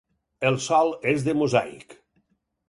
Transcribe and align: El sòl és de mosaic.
El 0.49 0.55
sòl 0.67 0.89
és 1.11 1.27
de 1.27 1.37
mosaic. 1.43 1.95